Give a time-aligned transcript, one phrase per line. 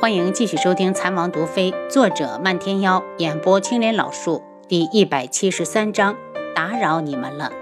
[0.00, 6.16] 欢迎继续收听《残王毒妃》，作者漫天妖，演播青莲老树，第一百七十三章，
[6.54, 7.52] 打扰你们了。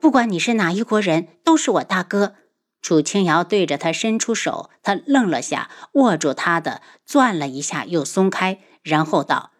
[0.00, 2.34] 不管你是哪一国人，都是我大哥。
[2.80, 9.52] 楚清瑶对着他伸出手，他愣了下，握住他的，攥了一下，又松开，然后道：“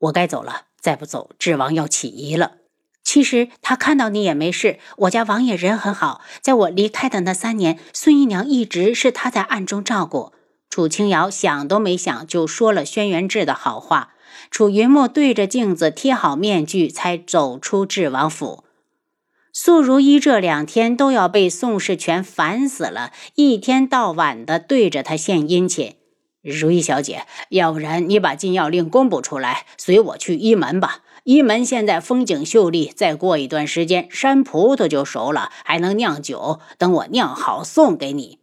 [0.00, 2.52] 我该走了，再不走，智王要起疑了。”
[3.16, 4.78] 其实他看到你也没事。
[4.98, 10.34] 我家王爷人很好，在我离开的那三年，孙姨娘一直是他在暗中照顾。
[10.68, 14.10] 楚清瑶想都没想就说了轩辕志的好话。
[14.50, 18.64] 楚云墨对着镜子贴好面具，才走出智王府。
[19.50, 25.94] 素如一这两天都要被宋世权烦死了，一天到晚的对着他献殷勤。
[26.42, 30.98] 如意小姐，要不然你把禁药令公布出来，随我去医门吧。
[31.26, 36.60] 一门现在风景秀丽，再过一段时间山葡萄就熟了，还能酿酒。
[36.78, 38.38] 等我酿好送给你。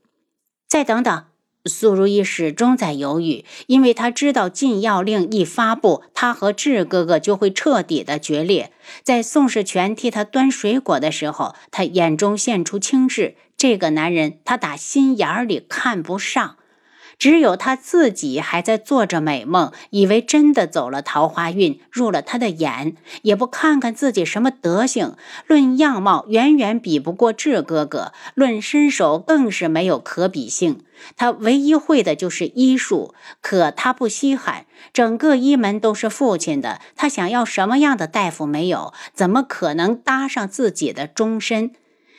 [0.67, 1.23] 再等等，
[1.63, 8.73] 苏如意始终在犹豫，因为她知道禁药令一发布，她和智哥哥就会彻底的决裂。
[9.01, 13.37] 在宋世权替他端水果的时候，他眼中现出轻视。
[13.55, 16.57] 这个男人，他打心眼里看不上。
[17.23, 25.15] 只有他自己还在做着美梦，以为真的走了桃花运，入了他的眼，也不看看自己什么德行。
[25.47, 30.81] 论样貌，远远比不过智哥哥；论身手，更是没有可比性。
[31.15, 34.65] 他唯一会的就是医术，可他不稀罕。
[34.91, 38.91] 整个医门都是父亲的，他想要什么样的大夫没有？
[39.13, 41.71] 怎么可能搭上自己的终身？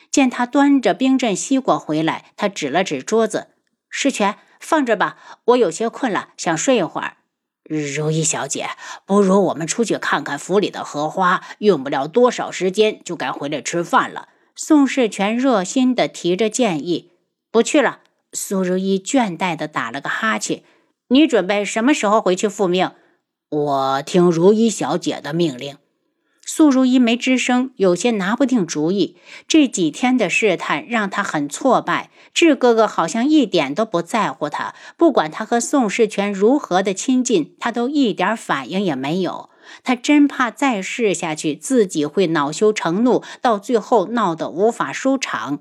[0.09, 3.49] 见他端着冰镇西瓜回来，他指了指桌子，
[3.87, 4.37] 世权。
[4.65, 7.17] 放着吧，我有些困了，想睡一会儿。
[7.63, 8.69] 如意小姐，
[9.05, 14.29] 不如我们出去看看府里的荷花，用不了多少时间就该回来吃饭了。
[14.55, 17.11] 宋世全热心地提着建议。
[17.51, 17.99] 不去了。
[18.33, 20.63] 苏如意倦怠地打了个哈欠。
[21.09, 22.91] 你准备什么时候回去复命？
[23.49, 25.77] 我听如意小姐的命令。
[26.47, 29.17] 苏如一没吱声，有些拿不定主意。
[29.47, 32.11] 这几天的试探让他很挫败。
[32.35, 39.49] 志哥哥好像一点都不在乎他，不管他和宋世权如何的亲近，他都一点反应也没有。
[39.83, 45.59] 他真怕再试下去，自己会恼羞成怒，到最后闹得无法收场。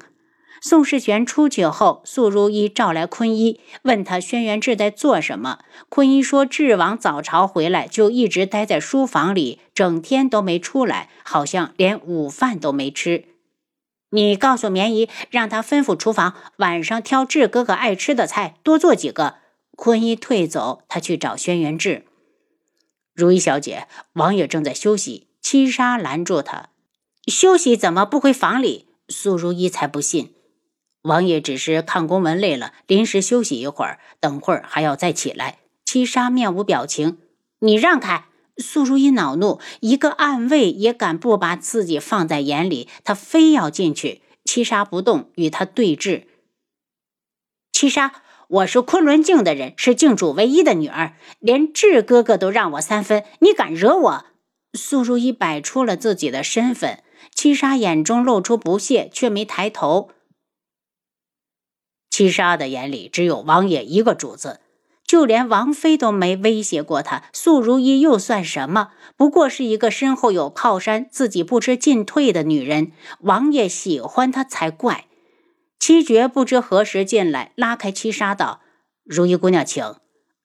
[0.66, 5.58] 宋世权出去后，素如意召来坤一，问他轩辕志在做什么。
[5.90, 13.26] 坤一说，智王早朝回来就一直待在书房里，整天都没出来，好像连午饭都没吃。
[14.08, 19.34] 你告诉绵姨，让他吩咐厨房，晚上挑志哥哥爱吃的菜，多做几个。
[19.76, 22.06] 坤一退走，他去找轩辕志。
[23.12, 25.26] 如意小姐，王爷正在休息。
[25.42, 26.70] 七杀拦住他，
[27.26, 28.86] 休息怎么不回房里？
[29.10, 30.32] 苏如意才不信。
[31.04, 35.58] 王爷只是看公文累了，临时休息一会儿，等会儿还要再起来。
[35.84, 37.18] 七杀面无表情，
[37.58, 38.24] 你让开！
[38.56, 44.22] 苏如意恼怒，一个暗卫也敢不把自己放在眼里，他非要进去。
[44.46, 46.24] 七杀不动，与他对峙。
[47.70, 54.24] 七杀，我是昆仑镜的人，是镜主唯一的女儿，连智哥哥都让我三分，你敢惹我？
[54.72, 57.02] 苏如意摆出了自己的身份。
[57.34, 60.10] 七杀眼中露出不屑，却没抬头。
[62.16, 64.60] 七杀的眼里只有王爷一个主子，
[65.04, 67.24] 就连王妃都没威胁过他。
[67.32, 68.90] 素如意又算什么？
[69.16, 72.92] 不过是一个身后有靠山、自己不知进退的女人。
[73.22, 75.06] 王爷喜欢她才怪。
[75.80, 78.60] 七绝不知何时进来，拉开七杀道
[79.04, 79.84] ：“如意姑娘，请。”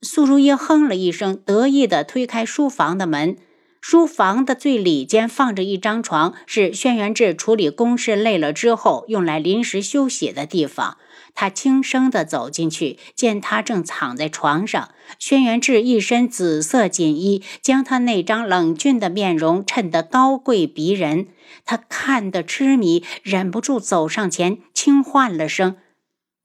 [0.02, 3.38] 素如意哼了一声，得意地推开书房的门。
[3.80, 10.98] 书房的最里间放着一张床，是轩辕志处理公事累了之后用来临时休息的地方。
[11.40, 14.90] 他轻声地走进去，见他正躺在床上。
[15.18, 21.30] 轩辕志一身紫色锦衣，将他那张冷峻的面容衬得高贵逼人。
[21.64, 25.78] 他看得痴迷，忍不住走上前，轻唤了声：“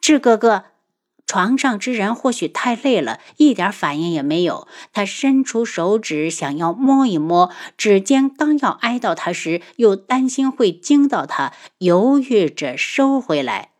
[0.00, 0.66] 志哥哥。”
[1.26, 4.69] 床上之人或许太累了，一点反应也没有。
[4.93, 13.70] 他伸出手指想要摸一摸，指尖刚要挨到他时，又担心会惊到他，犹豫着收回来。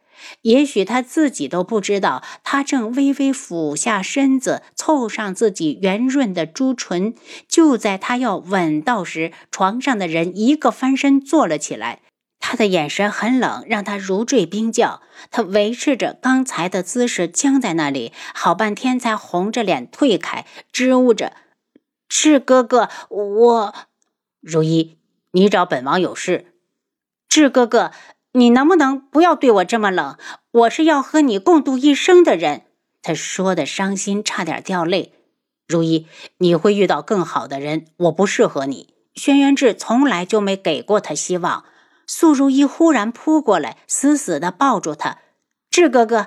[0.43, 7.15] 也许他自己都不知道，他正微微俯下身子，凑上自己圆润的朱唇。
[7.49, 12.01] 就在他要吻到时，床上的人一个翻身坐了起来。
[12.41, 15.01] 他的眼神很冷，让他如坠冰窖。
[15.31, 21.33] 他维持着刚才的姿势，僵在那里，好半天才红着脸退开，支吾着
[22.09, 23.75] ：“是哥哥，我……
[24.43, 24.99] 如一，
[25.33, 26.53] 你找本王有事。
[27.29, 27.93] 智哥哥。”
[28.37, 30.19] 你能不能不要对我这么冷？
[30.51, 32.63] 我是要和你共度一生的人。
[33.01, 35.13] 他说的伤心，差点掉泪。
[35.69, 36.09] 如一，
[36.39, 38.93] 你会遇到更好的人，我不适合你。
[39.15, 41.65] 轩辕志从来就没给过他希望。
[42.09, 45.19] 素如一忽然扑过来，死死地抱住他。
[45.71, 46.27] 志哥哥，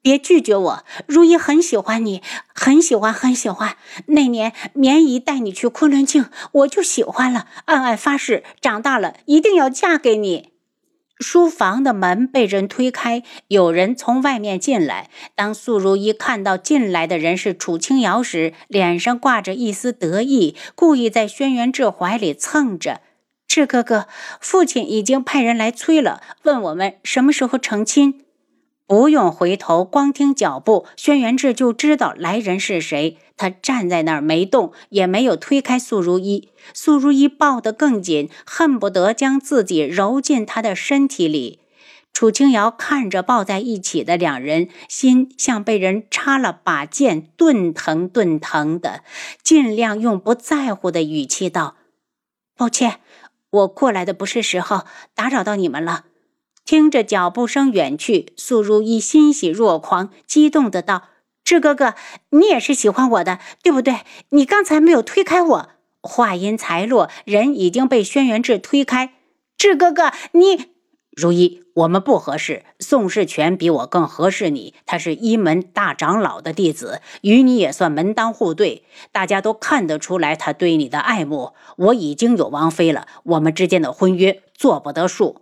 [0.00, 0.84] 别拒绝我。
[1.08, 2.22] 如一很喜欢你，
[2.54, 3.76] 很喜欢，很喜欢。
[4.06, 10.52] 那年绵姨带你去昆仑镜，我就喜欢了，暗暗发誓，长大了一定要嫁给你。
[11.20, 15.10] 书房的门被人推开，有人从外面进来。
[15.34, 23.00] 当素如一看到进来的人是楚清瑶时，脸上挂着一丝得意，故意在轩辕志怀里蹭着。
[23.46, 24.06] 志哥哥，
[24.40, 28.24] 父亲已经派人来催了，问我们什么时候成亲。
[28.88, 33.18] 不用回头，光听脚步，轩辕志就知道来人是谁。
[33.36, 36.48] 他站在那儿没动，也没有推开素如一。
[36.72, 41.60] 素如一抱得更紧，恨不得将自己揉进他的身体里。
[42.14, 49.02] 楚清瑶看着抱在一起的两人，心像被人插了把剑，顿疼顿疼的，
[49.42, 51.76] 尽量用不在乎的语气道
[52.56, 53.00] ：“抱歉，
[53.50, 56.06] 我过来的不是时候，打扰到你们了。”
[56.68, 61.04] 听着脚步声远去，素如意欣喜若狂，激动的道
[61.42, 61.94] ：“志哥哥，
[62.28, 64.00] 你也是喜欢我的，对不对？
[64.32, 65.68] 你刚才没有推开我。”
[66.04, 69.14] 话音才落，人已经被轩辕志推开。
[69.56, 70.66] 志哥哥，你
[71.10, 72.66] 如意，我们不合适。
[72.78, 78.84] 宋世权比我更合适你，他是一门大长老的弟子，与你也算门当户对。
[79.10, 81.54] 大家都看得出来他对你的爱慕。
[81.78, 85.40] 我已经有王妃了，我们之间的婚约做不得数。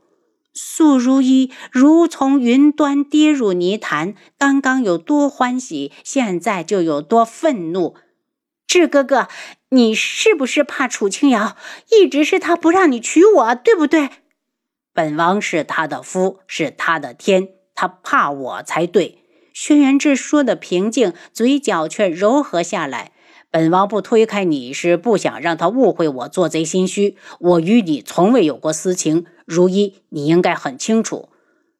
[0.58, 7.94] 素如一如从云端跌入泥潭，刚刚有多欢喜，现在就有多愤怒。
[8.66, 9.28] 志哥哥，
[9.68, 11.58] 你是不是怕楚清瑶？
[11.90, 14.08] 一直是他不让你娶我，对不对？
[14.94, 19.18] 本王是他的夫，是他的天，他怕我才对。
[19.52, 23.12] 轩辕志说的平静，嘴角却柔和下来。
[23.50, 27.16] 本王不推开你，是不想让他误会我做贼心虚。
[27.40, 29.26] 我与你从未有过私情。
[29.46, 31.30] 如一，你应该很清楚。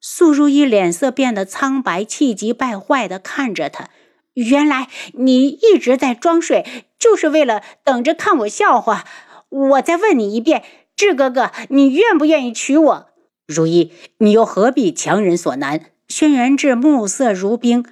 [0.01, 3.91] 素如一脸色变得苍白，气急败坏地看着他。
[4.35, 6.65] 原来你一直在装睡，
[6.99, 9.05] 就是为了等着看我笑话。
[9.49, 10.63] 我再问你一遍，
[10.95, 13.07] 志哥哥，你愿不愿意娶我？
[13.47, 15.87] 如一，你又何必强人所难？
[16.09, 17.85] 轩辕志目色如冰。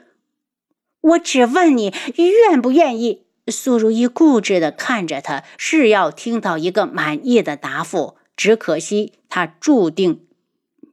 [1.01, 3.25] 我只问你愿不愿意。
[3.49, 8.17] 素如一固执地看着他，是要听到一个满意的答复。
[8.37, 10.27] 只可惜他注定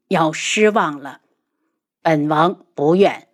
[0.07, 1.19] 要失望了。
[2.01, 3.27] 本王不愿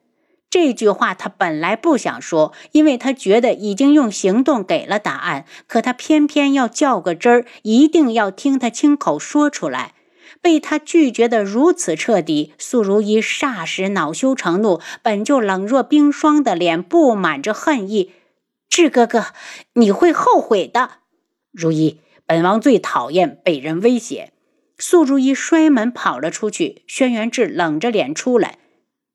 [0.50, 5.45] 这句话，他本来不想说，因为他觉得已经用行动给了答案。
[5.68, 9.94] 可他偏偏要较个真儿，一定要听他亲口说出来。
[10.42, 18.13] 被他拒绝的如此彻底，素如意霎时恼羞成怒，本就冷若冰霜的脸布满着恨意。
[18.69, 19.27] 志哥哥，
[19.74, 20.92] 你会后悔的，
[21.51, 22.00] 如意。
[22.28, 24.34] 本王最讨厌被人威胁。
[24.78, 26.84] 素如意摔门跑了出去。
[26.86, 28.60] 轩辕志冷着脸出来：“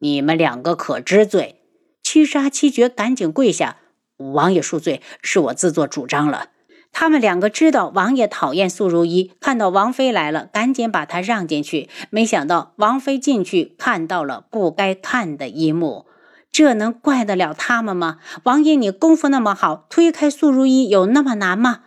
[0.00, 1.61] 你们两个可知罪？”
[2.03, 3.76] 七杀七绝赶紧跪下
[4.17, 6.49] ：“王爷恕罪，是我自作主张了。”
[6.91, 11.88] 他们两个知道王爷讨厌素如意，看到王妃来了，赶紧把她让进去。
[12.11, 16.06] 没想到王妃进去看到了不该看的一幕，
[16.50, 18.19] 这能怪得了他们吗？
[18.43, 21.85] 王爷，你功夫那么好，推开素如意有那么难吗？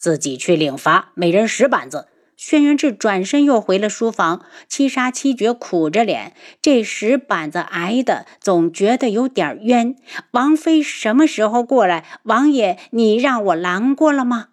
[0.00, 2.08] 自己去领罚，每人十板子。
[2.36, 9.94] 轩辕志转身又回了书房，七杀七绝苦着脸，这十板子挨的，总觉得有点冤。
[10.30, 12.06] 王妃什么时候过来？
[12.22, 14.48] 王爷，你让我拦过了吗？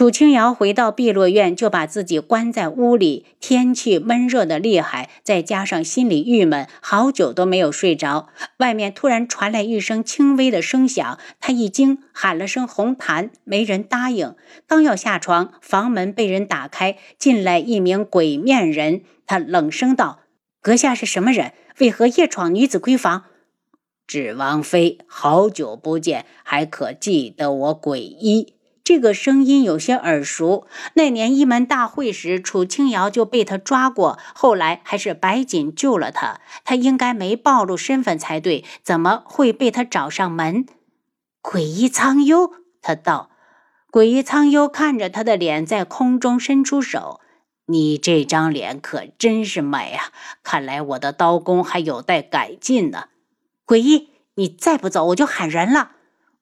[0.00, 3.26] 楚清瑶回到碧落院，就把自己关在屋里。
[3.38, 8.30] 天气闷热的厉害，再加上心里郁闷，好久都没有睡着。
[8.60, 14.34] 外面突然传来一声轻微的声响，她一惊，喊了声“红檀”，没人答应。
[14.66, 19.02] 刚要下床，房门被人打开，进来一名鬼面人。
[19.26, 20.20] 他冷声道
[20.62, 21.52] ：“阁下是什么人？
[21.80, 23.24] 为何夜闯女子闺房
[24.08, 28.54] ？”“芷王妃，好久不见，还可记得我鬼医？”
[28.90, 30.66] 这个声音有些耳熟。
[30.94, 36.40] 那年一门大会时，楚清瑶就被他抓过，后来还是白锦救了他。
[36.64, 40.66] 他应该没暴露身份才对，怎么会被他找上门？
[41.40, 42.50] 鬼医苍幽，
[42.82, 43.30] 他道。
[43.92, 47.20] 鬼医苍幽看着他的脸，在空中伸出手
[47.70, 50.10] ：“你这张脸可真是美啊！
[50.42, 53.04] 看来我的刀工还有待改进呢。”
[53.64, 55.92] 鬼医，你再不走，我就喊人了。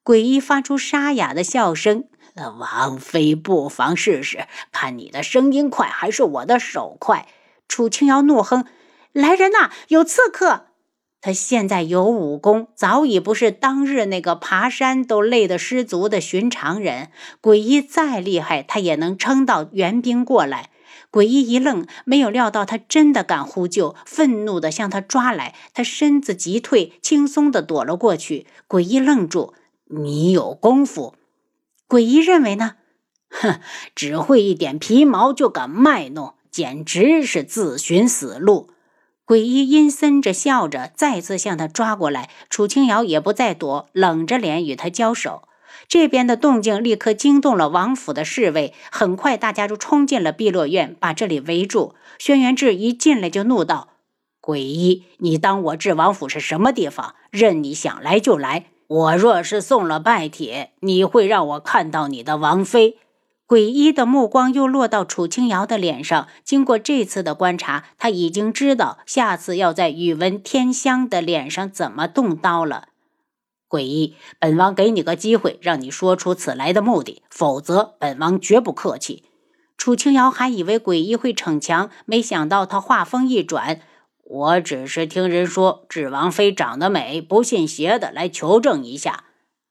[0.03, 2.05] 鬼医发出沙哑的笑声。
[2.59, 7.27] 王妃不妨试试，看你的声音快还是我的手快？
[7.67, 8.65] 楚清瑶怒哼
[9.13, 10.67] ：“来人呐，有刺客！”
[11.21, 17.11] 他现在有武功，早已不是当日那个爬山都累得失足的寻常人。
[17.41, 20.71] 鬼医再厉害，他也能撑到援兵过来。
[21.11, 25.55] 鬼医一愣，没有料到他真的敢呼救，愤怒地向他抓来。
[25.75, 28.47] 他身子急退，轻松地躲了过去。
[28.69, 29.55] 鬼医愣住
[29.91, 31.17] ：“你有功夫？”
[31.89, 32.75] 鬼医认为呢？
[33.31, 33.61] 哼，
[33.95, 38.71] 只会一点皮毛就敢卖弄，简直是自寻死路。
[39.25, 42.29] 鬼医阴森着笑着，再次向他抓过来。
[42.51, 45.49] 楚清瑶也不再躲，冷着脸与他交手。
[45.87, 51.95] 这边的动静立刻惊动了王府的侍卫，很快大家就冲进了碧落院，把这里围住。
[52.19, 53.89] 轩辕志一进来就怒道
[54.43, 57.15] ：“鬼医，你当我智王府是什么地方？
[57.31, 58.67] 任你想来就来。
[58.89, 62.99] 我若是送了拜帖，你会让我看到你的王妃？”
[63.47, 66.29] 诡异的目光又落到楚清瑶的脸上。
[66.45, 72.89] 经过这次的观察，他已经知道下次要在宇文天香的脸上怎么动刀了。
[73.67, 79.25] 诡异，本王给你个机会，让你说出此来的目的，否则本王绝不客气。
[79.79, 83.81] 楚清瑶还以为诡异会逞强，没想到他话锋一转
[84.31, 89.25] ：“我只是听人说智王妃长得美，不信邪的来求证一下。”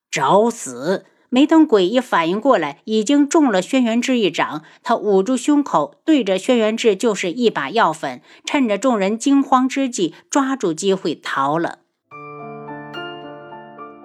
[0.09, 1.05] 找死！
[1.29, 4.63] 没等鬼医反应过来，已经中了轩辕志一掌。
[4.81, 11.79] 他捂住胸口，对着轩辕志就是一把药粉，趁着众人惊慌之际，抓住机会逃了。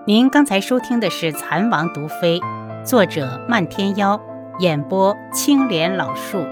[0.05, 2.41] 您刚才收听的是《蚕王毒妃》，
[2.85, 4.21] 作者漫天妖，
[4.59, 6.45] 演播青莲老树。